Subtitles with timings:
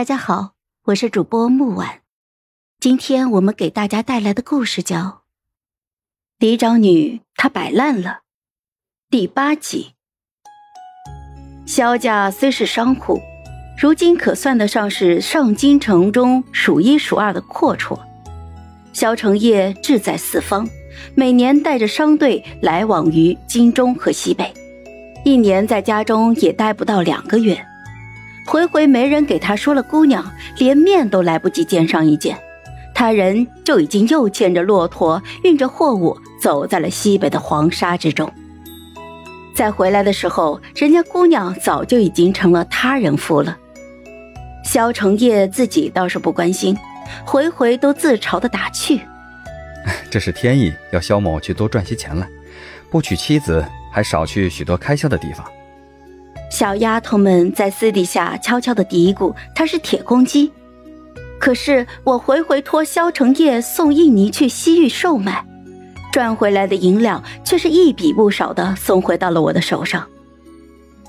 [0.00, 0.52] 大家好，
[0.84, 2.00] 我是主播木婉，
[2.80, 4.96] 今天我们给大家带来的故事叫
[6.38, 8.08] 《嫡长女她摆烂了》
[9.10, 9.92] 第八集。
[11.66, 13.20] 萧家虽是商户，
[13.78, 18.00] 如今可算得上是上京城中数一数二的阔绰。
[18.94, 20.66] 萧承业志在四方，
[21.14, 24.50] 每年带着商队来往于京中和西北，
[25.26, 27.62] 一年在家中也待不到两个月。
[28.50, 30.28] 回回没人给他说了，姑娘
[30.58, 32.36] 连面都来不及见上一见，
[32.92, 38.28] 他人就已经又牵着骆驼，运着货物走在了西北的黄沙之中。
[39.54, 43.56] 再回来的时候，人家姑娘早就已经成了他人妇了。
[44.64, 46.76] 萧承业自己倒是不关心，
[47.24, 49.00] 回回都自嘲的打趣
[50.10, 52.26] ：“这是天意，要萧某去多赚些钱来，
[52.90, 55.46] 不娶妻子，还少去许多开销的地方。”
[56.50, 60.52] 小丫头们在私底下悄悄的嘀咕：“她是铁公鸡。”
[61.40, 65.42] 可是我回回托萧承业送印尼去西域售卖，
[66.12, 70.06] 赚回来的银两却是一笔不少的送回到了我的手上。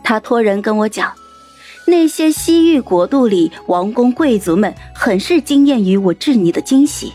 [0.03, 1.11] 他托人跟我讲，
[1.85, 7.11] 那些西域国度里王公贵族们很是惊艳于我制尼的惊喜，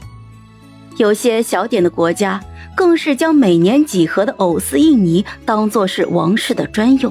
[0.99, 2.39] 有些小点的国家
[2.77, 7.11] 更是将每年几何的藕丝印尼当做是王室的专用。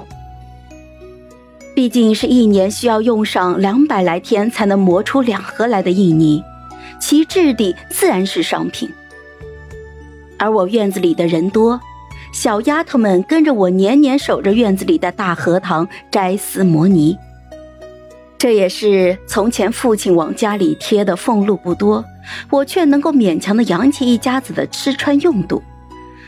[1.76, 6.42] 毕竟是一年需要用上两百来天才能磨出两盒来的印泥，
[7.02, 8.90] 其质地自然是上品。
[10.40, 11.78] 而我院子里的人多，
[12.32, 17.18] 小丫头们跟着我年年守着院子里的大荷塘摘丝磨泥。
[18.38, 22.06] 这也是从前父亲往家里贴的俸禄不多，
[22.50, 25.62] 我却能够勉强的养起一家子的吃穿用度，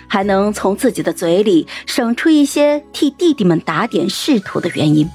[0.10, 5.08] 还能从自己的嘴里省出一些替弟弟们打点仕途的原因。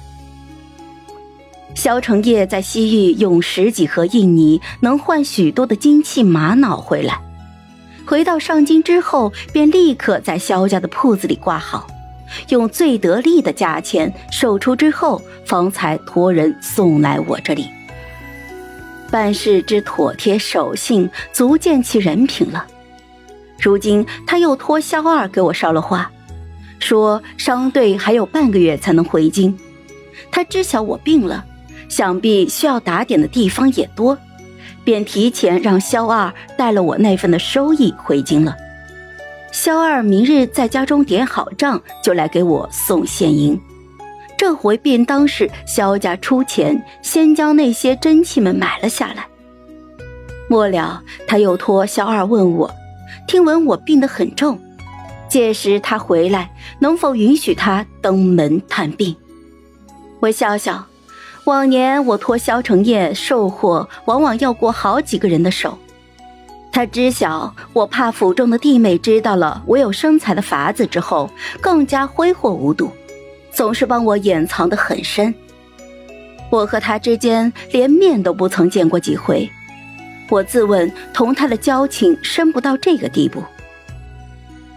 [1.75, 7.19] 萧承业在西域用十几盒印泥，能换许多的金器玛瑙回来。
[8.05, 11.87] 回到上京之后，便立刻在萧家的铺子里挂好，
[12.49, 17.69] 用最得力的价钱售出之后，方才托人送来我这里。
[19.09, 22.65] 办事之妥帖守信，足见其人品了。
[23.59, 26.11] 如今他又托萧二给我捎了话，
[26.79, 29.57] 说商队还有半个月才能回京。
[30.29, 31.45] 他知晓我病了。
[31.89, 34.17] 想必需要打点的地方也多，
[34.83, 38.55] 便提前让萧二带了我那份的收益回京了。
[39.51, 43.59] 萧二明日在家中点好账，就来给我送现银。
[44.35, 49.27] 这回便当是萧家出钱，先将那些真器们买了下来。
[50.49, 52.69] 末了，他又托萧二问我，
[53.27, 54.59] 听闻我病得很重，
[55.29, 59.15] 届时他回来能否允许他登门探病？
[60.19, 60.85] 我笑笑。
[61.45, 65.77] 往年我托萧承业售货，往往要过好几个人的手。
[66.71, 72.89] 他知晓我怕府中的弟妹知道了我有生财的法子之后，更加挥霍无度，
[73.51, 75.33] 总是帮我掩藏的很深。
[76.49, 79.49] 我和他之间连面都不曾见过几回，
[80.29, 83.43] 我自问同他的交情深不到这个地步。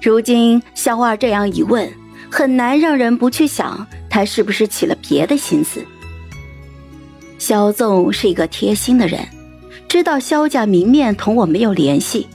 [0.02, 1.88] 如今萧二这样一问，
[2.28, 5.84] 很难让人不去想他是不是起了别的心思。
[7.38, 9.20] 萧纵是一个贴心的人，
[9.88, 12.26] 知道萧家明面同我没有联系，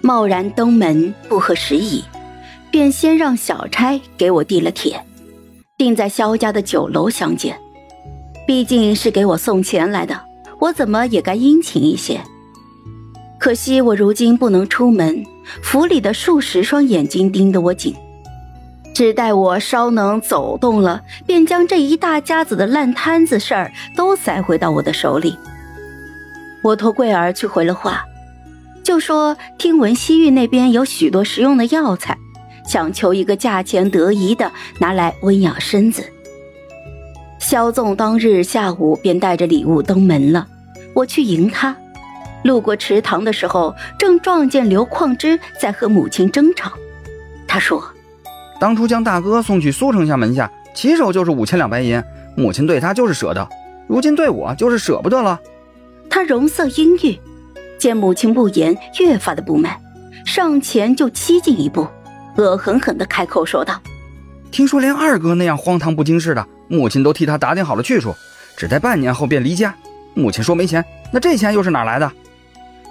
[0.00, 2.02] 贸然登门不合时宜，
[2.70, 5.00] 便先让小差给我递了帖，
[5.76, 7.56] 定在萧家的酒楼相见。
[8.46, 10.20] 毕竟是给我送钱来的，
[10.58, 12.20] 我怎么也该殷勤一些。
[13.38, 15.24] 可惜我如今不能出门，
[15.62, 17.94] 府里的数十双眼睛盯得我紧。
[18.98, 25.38] 只待我稍能走动了，便将这一大家子的烂摊子事儿都塞回到我的手里。
[26.64, 28.04] 我托桂儿去回了话，
[28.82, 32.18] 就说听闻西域那边有许多实用的药材，
[32.66, 34.50] 想求一个价钱得宜的
[34.80, 36.04] 拿来温养身子。
[37.38, 40.44] 萧纵当日下午便带着礼物登门了，
[40.92, 41.72] 我去迎他，
[42.42, 46.72] 路过池塘的时候，正撞见刘矿之在和母亲争吵。
[47.46, 47.80] 他说。
[48.58, 52.02] 当初将大哥送去苏丞相门下，起手就是五千两白银，
[52.36, 53.48] 母亲对他就是舍得，
[53.86, 55.38] 如今对我就是舍不得了。
[56.10, 57.18] 他容色阴郁，
[57.78, 59.76] 见母亲不言，越发的不满，
[60.24, 61.86] 上前就欺进一步，
[62.36, 63.80] 恶狠狠地开口说道
[64.50, 68.14] ：“听说连二哥那样荒唐不经事的，母亲都替他打点好了去处，
[68.56, 69.74] 只待半年后便离家。
[70.14, 72.10] 母亲说没钱，那这钱又是哪来的？”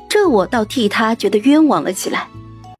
[0.08, 2.28] 这我倒替他觉得冤枉了起来。